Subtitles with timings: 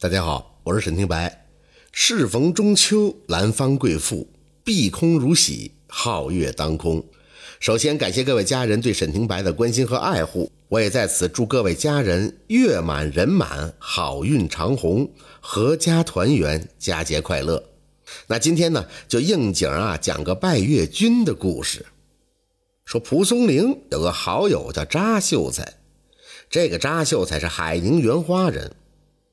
[0.00, 1.48] 大家好，我是沈清白。
[1.90, 4.28] 适逢中秋，兰芳贵妇，
[4.62, 7.04] 碧空如洗，皓月当空。
[7.58, 15.10] 首先感谢各位家人对沈清白的关心和爱护，我也在此祝各位家人月满人满，好运长虹，
[15.42, 17.60] 阖家团圆，佳节快乐。
[18.28, 21.84] 那今天呢，就应景啊，讲个拜月君的故事。
[22.84, 25.74] 说蒲松龄有个好友叫查秀才，
[26.48, 28.76] 这个查秀才是海宁原花人。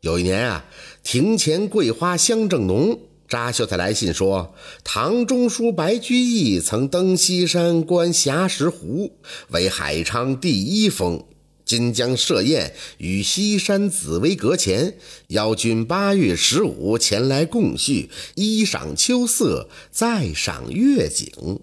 [0.05, 0.63] 有一年啊，
[1.01, 2.99] 庭前桂花香正浓。
[3.27, 9.13] 查秀才来信说，唐中书白居易曾登西山观霞石湖，
[9.49, 11.23] 为海昌第一峰。
[11.65, 14.95] 今将设宴于西山紫薇阁前，
[15.29, 21.61] 邀君八月十五前来共叙，一赏秋色，再赏月景。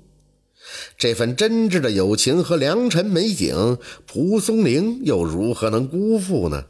[0.98, 6.64] 这份真挚的友情和良辰美景，蒲松龄又如何能辜负呢？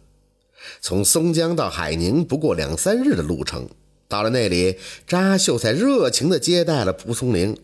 [0.81, 3.69] 从松江到海宁不过两三日的路程，
[4.09, 4.77] 到了那里，
[5.07, 7.57] 查秀才热情地接待了蒲松龄。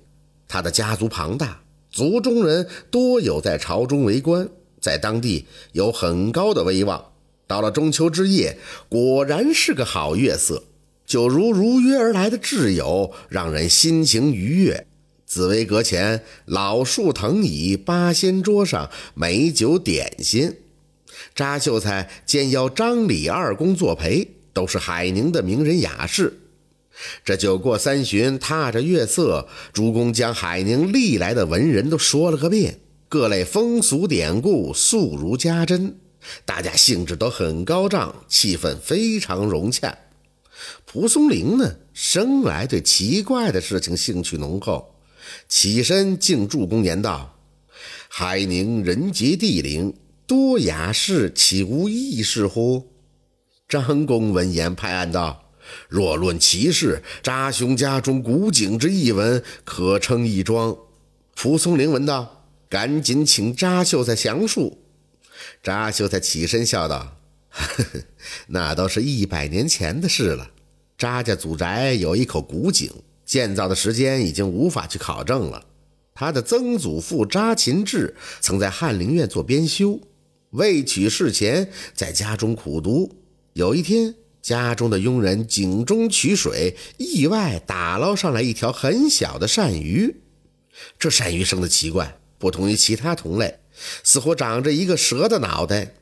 [0.46, 4.48] 他的家族庞大，族中人多有在朝中为官，
[4.80, 7.12] 在当地有很高的威望。
[7.46, 10.64] 到了中秋之夜，果然是个好月色，
[11.06, 14.86] 就如如约而来的挚友，让人心情愉悦。
[15.24, 20.56] 紫薇阁前，老树藤椅，八仙桌上，美酒点心。
[21.38, 26.36] 查秀才兼邀张李二公作陪，都是海宁的名人雅士。
[27.24, 35.96] 这酒过三巡，踏着月色，诸公将海宁历来的文人都说了个遍，各类风俗典故肃如家珍，
[36.44, 39.96] 大家兴致都很高涨，气氛非常融洽。
[40.86, 44.92] 蒲松龄呢，生来对奇怪的事情兴趣浓厚，
[45.46, 47.38] 起身敬祝公言道
[48.10, 49.94] ：“海宁人杰地灵。”
[50.28, 52.92] 多雅士，岂无异事乎？
[53.66, 55.52] 张公闻言拍案道
[55.88, 60.76] ：“若论奇事，查兄家中古井之异闻，可称一桩。”
[61.34, 64.82] 蒲松龄闻道：“赶紧请查秀才详述。”
[65.64, 67.16] 查秀才起身笑道
[67.48, 68.00] ：“呵呵，
[68.48, 70.50] 那都是一百年前的事了。
[70.98, 72.92] 查家祖宅有一口古井，
[73.24, 75.64] 建造的时间已经无法去考证了。
[76.14, 79.98] 他的曾祖父查勤志曾在翰林院做编修。”
[80.50, 83.14] 未娶事前，在家中苦读。
[83.52, 90.22] 有一天，家中的佣人井中取水，意外打捞上来一条很小的鳝鱼。
[90.98, 93.58] 这鳝鱼生的奇怪，不同于其他同类，
[94.02, 95.94] 似乎长着一个蛇的脑袋。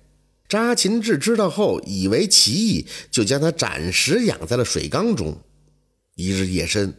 [0.48, 5.40] 查勤志知道后，以为奇异，就将它暂时养在了水缸中。
[6.14, 6.94] 一日夜深，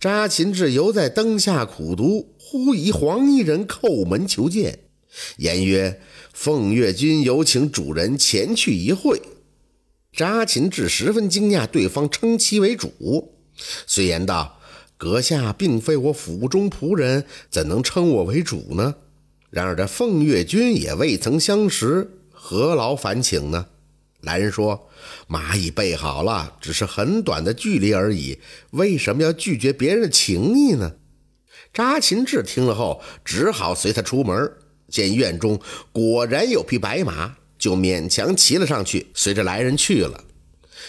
[0.00, 4.80] 查勤志犹在灯下苦读，忽一黄衣人叩门求见。
[5.36, 6.00] 言曰
[6.32, 9.20] ：“凤月君有请主人前去一会。”
[10.12, 13.34] 查勤志十分惊讶，对方称其为主，
[13.86, 14.58] 遂言道
[14.98, 18.96] ：“阁下并非我府中仆人，怎能称我为主呢？
[19.50, 23.66] 然而这凤月君也未曾相识，何劳烦请呢？”
[24.22, 24.88] 来人说
[25.28, 28.38] ：“马已备好了，只是很短的距离而已，
[28.72, 30.96] 为什么要拒绝别人的情谊呢？”
[31.72, 34.52] 查勤志听了后，只好随他出门。
[34.90, 35.58] 见院中
[35.92, 40.24] 果然有匹白马，就勉强骑了上去，随着来人去了。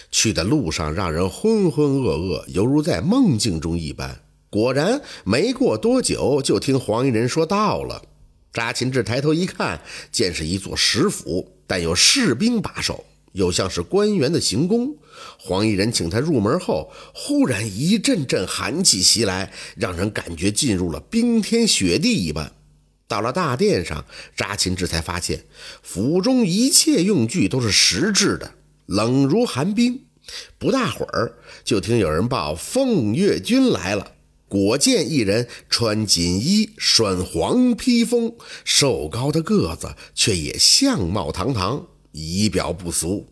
[0.09, 4.19] 去的路上让人浑浑噩噩，犹如在梦境中一般。
[4.49, 8.03] 果然没过多久，就听黄衣人说到了。
[8.51, 9.81] 查勤志抬头一看，
[10.11, 14.93] 见是一座石府，但有士兵把守，又像是官员的行宫。
[15.39, 22.51] 黄衣人请他入门后，忽然一阵阵寒气袭来，让人感觉进入了冰天雪地一般。
[23.11, 24.05] 到了大殿上，
[24.37, 25.43] 查琴志才发现
[25.83, 28.53] 府中一切用具都是石制的，
[28.85, 30.05] 冷如寒冰。
[30.57, 31.33] 不大会儿，
[31.65, 34.13] 就听有人报凤月君来了。
[34.47, 38.33] 果见一人穿锦衣，拴黄披风，
[38.63, 43.27] 瘦高的个子，却也相貌堂堂，仪表不俗。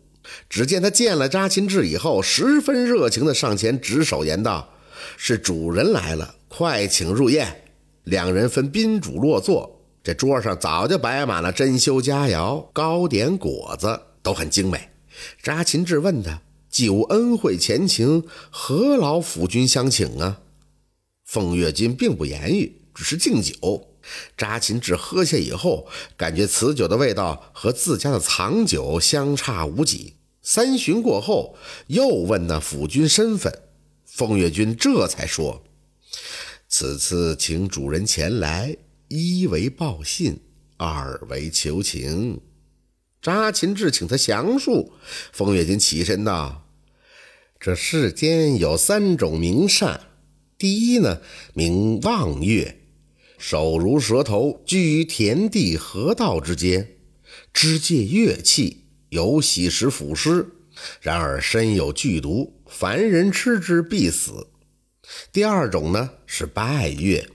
[0.50, 4.74] 只见他见了查琴志以后，十分热情地上前执手言道
[5.16, 7.62] ：“是主人来了，快请入宴。”
[8.04, 14.88] 两人分宾主落座，这桌上早就摆满了珍馐佳肴、糕点果子，都很精美。
[15.42, 20.40] 查秦志问他：“既无恩惠前情，何劳府君相请啊？”
[21.26, 23.86] 凤月君并不言语，只是敬酒。
[24.36, 25.86] 查秦志喝下以后，
[26.16, 30.14] 感觉此酒的味道和自家的藏酒相差无几。
[30.42, 31.54] 三巡过后，
[31.88, 33.52] 又问那府君身份，
[34.06, 35.62] 凤月君这才说。
[36.66, 38.74] 此次请主人前来，
[39.12, 40.38] 一为报信，
[40.76, 42.40] 二为求情。
[43.20, 44.92] 查勤志请他详述。
[45.32, 46.70] 风月君起身道
[47.58, 50.00] ：“这世间有三种名善，
[50.56, 51.20] 第一呢，
[51.54, 52.82] 名望月，
[53.36, 56.92] 手如蛇头，居于田地河道之间，
[57.52, 60.46] 知借乐器，有喜时腐尸，
[61.00, 64.46] 然而身有剧毒，凡人吃之必死。
[65.32, 67.28] 第二种呢是拜月，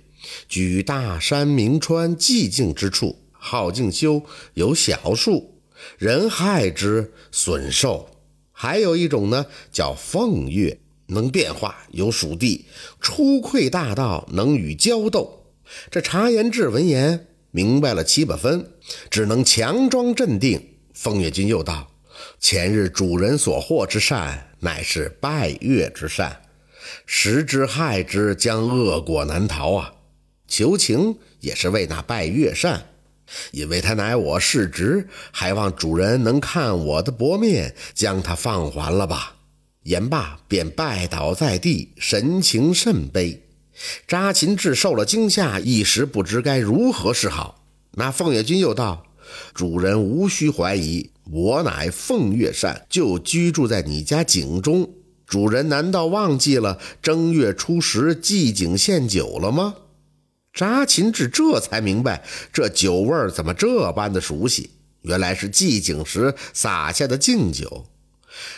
[0.48, 4.24] 居于大山名川寂静之处，好静修，
[4.54, 5.60] 有小树，
[5.98, 8.10] 人害之损寿。
[8.52, 12.66] 还有一种呢，叫凤月，能变化，有属地，
[13.02, 15.46] 出窥大道，能与交斗。
[15.92, 18.72] 这茶颜志闻言，明白了七八分，
[19.10, 20.70] 只能强装镇定。
[20.94, 21.92] 凤月君又道
[22.40, 26.42] ：“前日主人所获之善，乃是拜月之善，
[27.06, 29.95] 食之害之，将恶果难逃啊！
[30.48, 32.86] 求情也是为那拜月扇。”
[33.52, 39.36] 因为他乃我世侄，还望主人能看我的薄面，将他放还了吧。
[39.82, 43.42] 言罢，便拜倒在地，神情甚悲。
[44.08, 47.66] 扎秦志受了惊吓，一时不知该如何是好。
[47.94, 49.04] 那凤月君又道
[49.56, 54.88] ：“主人无需怀疑，我乃凤月扇，就居住在你家井中。
[55.26, 59.74] 主人难道忘记了正月初十祭井献酒了吗？”
[60.56, 62.24] 查秦志这才明白，
[62.54, 64.70] 这酒味怎么这般的熟悉？
[65.02, 67.88] 原来是祭井时撒下的敬酒。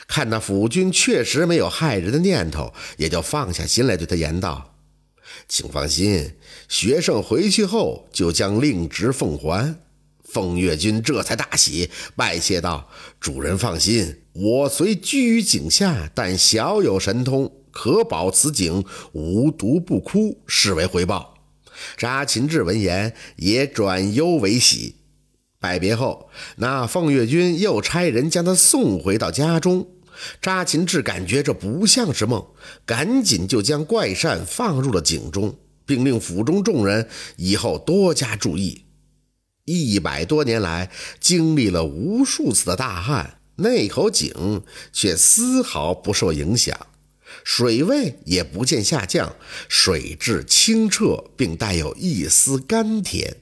[0.07, 4.75] 看那府君确实没有害人的念头，也就放下心来，对他言道
[5.49, 6.33] ：“请放心，
[6.69, 9.75] 学生回去后就将令旨奉还。”
[10.23, 12.89] 凤月君这才大喜，拜谢道
[13.19, 21.33] ：“主人放心，我虽居于井下，但小有神通，可保此井无毒不枯，视为回报。”
[21.95, 24.95] 扎秦志闻言也转忧为喜。
[25.59, 29.87] 拜别后，那凤月君又差人将他送回到家中。
[30.41, 32.45] 扎秦志感觉这不像是梦，
[32.85, 38.83] 赶紧就将怪扇放入了井中，并令府中众人以后多加注意。
[39.65, 40.89] 一百多年来，
[41.19, 44.63] 经历了无数次的大旱，那口井
[44.93, 46.75] 却丝毫不受影响。
[47.43, 49.35] 水位也不见下降，
[49.67, 53.37] 水质清澈，并带有一丝甘甜。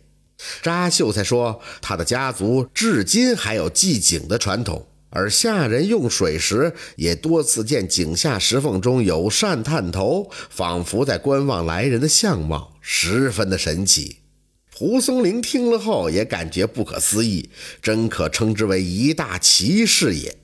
[0.61, 14.17] 扎秀才说，他的家族至今还有祭井的传统，而下人用水时也多次见井下石缝中有扇探头，仿佛在观望来人的相貌，十分的神奇。
[14.77, 17.49] 蒲松龄听了后也感觉不可思议，
[17.81, 20.35] 真可称之为一大奇事也。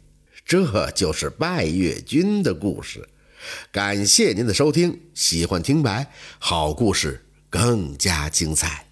[0.46, 3.08] 这就是拜月君的故事。
[3.72, 8.91] 感谢您的收听，喜欢听白好故事更加精彩。